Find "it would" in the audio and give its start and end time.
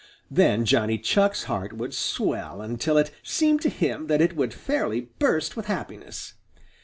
4.19-4.51